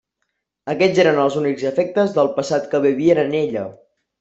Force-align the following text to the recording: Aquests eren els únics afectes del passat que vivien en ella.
Aquests 0.73 1.01
eren 1.03 1.19
els 1.25 1.37
únics 1.41 1.67
afectes 1.71 2.17
del 2.17 2.33
passat 2.41 2.67
que 2.73 2.83
vivien 2.89 3.25
en 3.27 3.39
ella. 3.45 3.71